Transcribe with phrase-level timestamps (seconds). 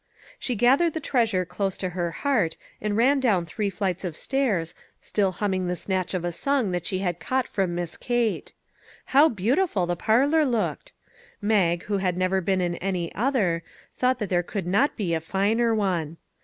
[0.39, 4.73] She gathered the treasure close to her heart and ran down three flights of stairs,
[4.99, 7.69] still hum ming the snatch of a song that she had caught 33 MAG AND
[7.69, 8.53] MARGARET from Miss Kate.
[9.05, 10.93] How beautiful the parlor looked!
[11.39, 13.61] Mag, who had never been in any other,
[13.95, 16.17] thought there could not be a finer one.